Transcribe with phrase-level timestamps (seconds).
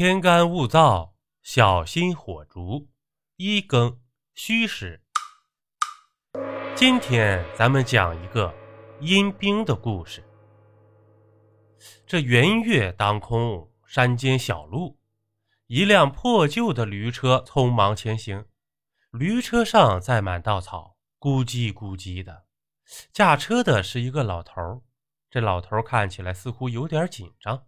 [0.00, 1.10] 天干物燥，
[1.42, 2.88] 小心火烛。
[3.36, 4.00] 一更
[4.32, 5.02] 虚实。
[6.74, 8.50] 今天咱们讲一个
[9.00, 10.24] 阴兵的故事。
[12.06, 14.98] 这圆月当空，山间小路，
[15.66, 18.46] 一辆破旧的驴车匆忙前行，
[19.10, 22.46] 驴车上载满稻草，咕叽咕叽的。
[23.12, 24.82] 驾车的是一个老头，
[25.28, 27.66] 这老头看起来似乎有点紧张。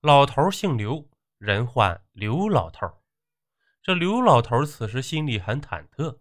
[0.00, 1.08] 老头姓刘，
[1.42, 2.86] 人唤刘老头。
[3.82, 6.20] 这刘老头此时心里很忐忑。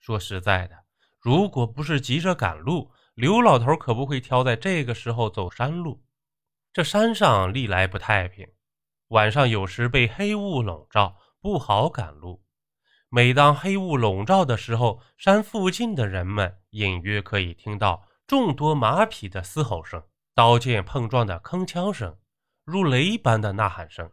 [0.00, 0.74] 说实在的，
[1.20, 6.02] 如果不是急着赶路，刘老头可不会挑在这个时候走山路。
[6.72, 8.44] 这山上历来不太平，
[9.10, 12.42] 晚上有时被黑雾笼罩，不好赶路。
[13.08, 20.02] 每当黑雾笼罩的时候，山附近的人们隐约可以听到众多马匹的嘶吼声、
[20.34, 22.18] 刀剑碰撞的铿锵声、
[22.64, 24.10] 如雷般的呐喊声。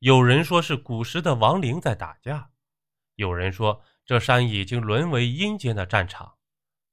[0.00, 2.50] 有人说是古时的亡灵在打架，
[3.14, 6.34] 有人说这山已经沦为阴间的战场。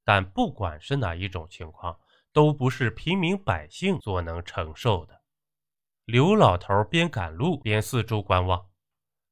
[0.06, 2.00] 但不管是哪一种情况，
[2.32, 5.22] 都不是平民百姓所能承受的。
[6.06, 8.66] 刘老头边赶路边四周观望，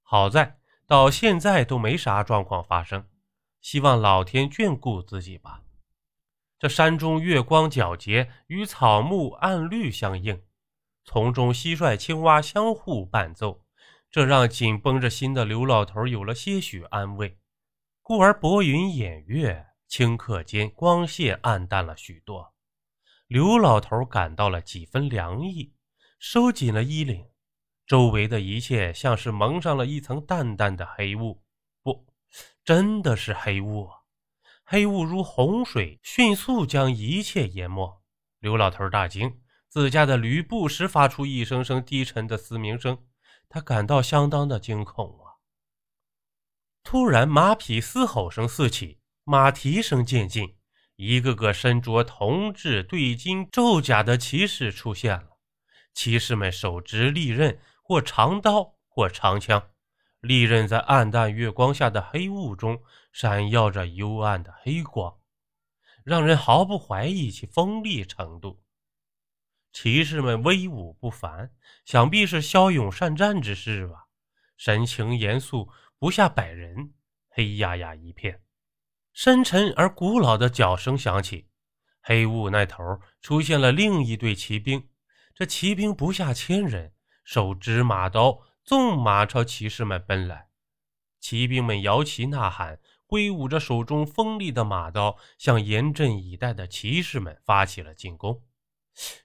[0.01, 3.09] 好在到现在都没啥状况发生，
[3.59, 5.61] 希望老天眷顾自己吧。
[6.59, 10.41] 这山中月光皎洁，与草木暗绿相映。
[11.03, 13.65] 从中蟋蟀、青蛙相互伴奏，
[14.09, 17.39] 这让紧绷着心的刘老头有了些许安慰。
[18.01, 22.53] 故而薄云掩月，顷刻间光线暗淡了许多。
[23.27, 25.73] 刘老头感到了几分凉意，
[26.19, 27.25] 收紧了衣领。
[27.87, 31.43] 周围的一切像是蒙上了一层淡淡的黑雾，
[31.83, 32.05] 不，
[32.63, 33.97] 真的是黑雾啊！
[34.63, 38.01] 黑雾如洪水，迅速将一切淹没。
[38.39, 39.40] 刘老头大惊。
[39.71, 43.05] 自家的驴不时发出一声声低沉的嘶鸣声，
[43.47, 45.39] 他感到相当的惊恐啊！
[46.83, 50.57] 突然，马匹嘶吼声四起，马蹄声渐近，
[50.97, 55.37] 一个个身着铜制对襟胄甲的骑士出现了。
[55.93, 59.69] 骑士们手执利刃，或长刀，或长枪。
[60.19, 62.83] 利刃在暗淡月光下的黑雾中
[63.13, 65.15] 闪耀着幽暗的黑光，
[66.03, 68.61] 让人毫不怀疑其锋利程度。
[69.71, 71.51] 骑士们威武不凡，
[71.85, 74.07] 想必是骁勇善战之士吧？
[74.57, 76.93] 神情严肃，不下百人。
[77.29, 78.41] 黑压压一片，
[79.13, 81.47] 深沉而古老的脚声响起。
[82.01, 82.83] 黑雾那头
[83.21, 84.89] 出现了另一队骑兵，
[85.33, 86.93] 这骑兵不下千人，
[87.23, 90.49] 手执马刀，纵马朝骑士们奔来。
[91.21, 98.43] 骑兵们摇旗呐喊，挥舞着手中锋利的马刀，向严阵以待的骑士们发起了进攻。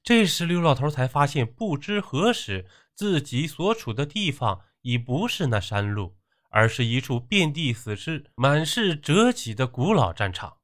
[0.03, 6.17] 这时，刘老头才发现，不知何时自己所处的地方已不是那山路，
[6.51, 10.59] 而是一处遍地死尸、满是折戟的古老战场。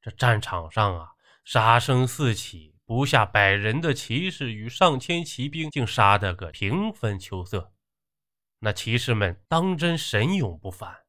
[0.00, 1.12] 这战场上啊，
[1.44, 7.72] 杀声四起，不下百人的骑士与上千骑兵竟杀得个平分秋色。
[8.58, 11.04] 那骑士们当真神勇不凡。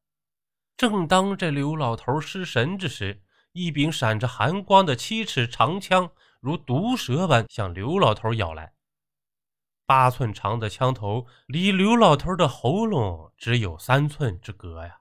[0.76, 3.22] 正当这刘老头失神之时，
[3.52, 6.12] 一柄闪着寒光的七尺长枪。
[6.40, 8.72] 如毒蛇般向刘老头咬来，
[9.84, 15.00] 八寸长的枪头离刘老头的喉咙只有三寸之隔呀！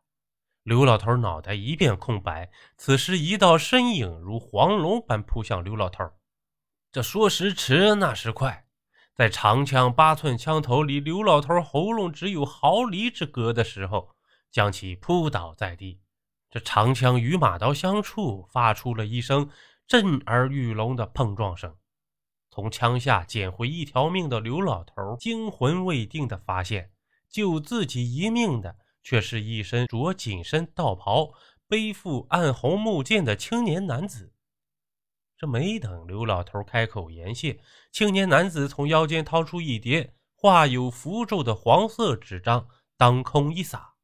[0.64, 2.52] 刘老头脑袋一片空白。
[2.76, 6.12] 此时，一道身影如黄龙般扑向刘老头。
[6.92, 8.66] 这说时迟，那时快，
[9.16, 14.14] 在长枪八寸枪头离刘老头喉咙只有毫厘之隔的时候，
[14.52, 16.02] 将其扑倒在地。
[16.50, 19.50] 这长枪与马刀相触，发出了一声。
[19.90, 21.76] 震耳欲聋的碰撞声，
[22.52, 26.92] 从枪下捡回一条命的刘老头惊魂未定的发现，
[27.28, 31.32] 救自己一命的却是一身着紧身道袍、
[31.68, 34.32] 背负暗红木剑的青年男子。
[35.36, 37.60] 这没等刘老头开口言谢，
[37.92, 43.96] 青年男子从腰间掏出一叠画有符咒的黄色纸张，当空一撒，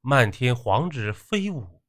[0.00, 1.82] 漫天黄纸飞舞。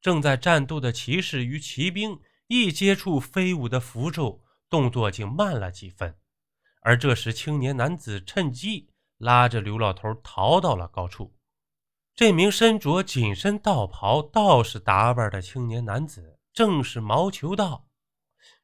[0.00, 2.18] 正在战斗的骑士与骑兵。
[2.52, 6.18] 一接触飞舞的符咒，动作竟慢了几分。
[6.80, 11.32] 而这时，青年男子趁机拉着刘老头逃到了高处。
[12.12, 17.86] 这名身着紧身道袍、道士打扮的青年男子，正是毛球道。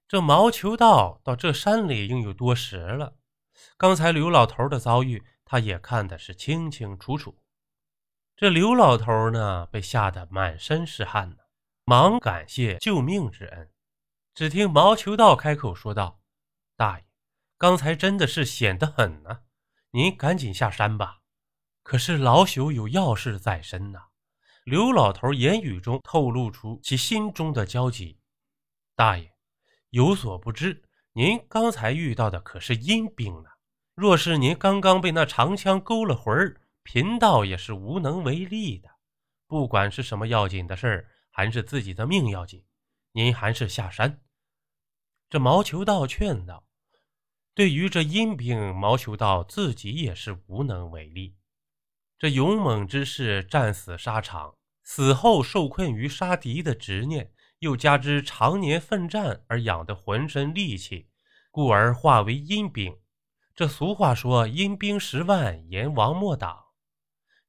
[0.09, 3.15] 这毛球道到这山里应有多时了，
[3.77, 7.39] 刚才刘老头的遭遇，他也看的是清清楚楚。
[8.35, 11.37] 这刘老头呢，被吓得满身是汗呢，
[11.85, 13.71] 忙感谢救命之恩。
[14.37, 16.21] 只听毛求道开口说道
[16.77, 17.07] ：“大爷，
[17.57, 19.41] 刚才真的是险得很呢！
[19.93, 21.21] 您赶紧下山吧。
[21.83, 24.09] 可是老朽有要事在身呐。
[24.65, 28.21] 刘老头言语中透露出其心中的焦急。
[28.95, 29.33] 大爷，
[29.89, 30.83] 有所不知，
[31.15, 33.49] 您刚才遇到的可是阴兵呢。
[33.95, 38.91] 若是您刚刚被那长枪勾了魂儿，贫道也是无能为力的。
[39.47, 42.63] 不管是什么要紧的事儿，还是自己的命要紧，
[43.13, 44.21] 您还是下山。
[45.29, 46.65] 这毛求道劝道
[47.53, 51.37] ：“对于这阴兵，毛求道自己也是无能为力。
[52.19, 61.09] 这勇猛之士战死沙场，死后受困于杀敌的执念，又加之常年奋战而养的浑身力气，
[61.51, 62.97] 故而化为阴兵。
[63.55, 66.67] 这俗话说：‘阴兵十万，阎王莫挡。’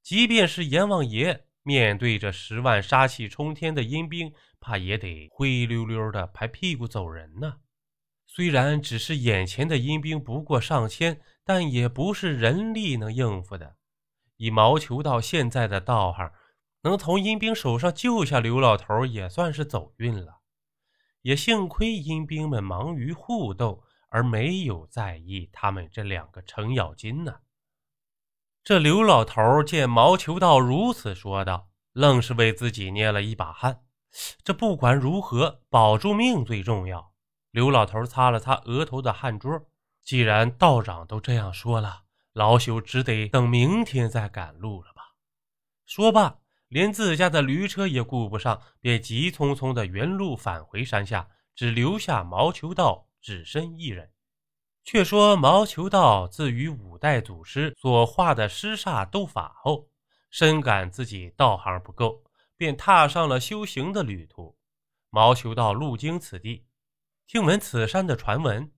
[0.01, 7.57] 即便是阎王爷。”面对着十万杀气冲天的阴兵，怕也得灰溜溜的拍屁股走人呢。
[8.27, 13.77] 虽然只是眼前的阴兵不过上千，但也不是人力能应付的。
[14.35, 16.31] 以毛求道现在的道行，
[16.83, 20.41] 能从阴兵手上救下刘老头，也算是走运了。
[21.24, 27.39] 也幸亏阴兵们忙于互斗，而没有在意他们这两个程咬金呢。
[28.63, 33.81] 这刘老头见毛求道如此说道，愣是为自己捏了一把汗。
[34.44, 37.13] 这不管如何，保住命最重要。
[37.51, 39.49] 刘老头擦了擦额头的汗珠，
[40.03, 42.03] 既然道长都这样说了，
[42.33, 45.03] 老朽只得等明天再赶路了吧。
[45.85, 54.11] 说罢，连自家的驴车也顾不上，便急匆匆的原路返回山下，只留下毛求道只身一人。
[54.83, 59.89] 却说毛求道自与五代祖师所画的尸煞斗法后，
[60.29, 62.23] 深感自己道行不够，
[62.55, 64.57] 便踏上了修行的旅途。
[65.09, 66.65] 毛求道路经此地，
[67.27, 68.71] 听闻此山的传闻，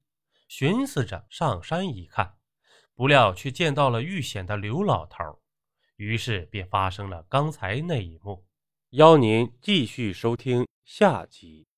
[0.48, 2.34] 寻思着上山一看，
[2.96, 5.40] 不料却见到了遇险的刘老头，
[5.98, 8.48] 于是便发生了刚才那一幕。
[8.90, 11.69] 邀您继续收听下集。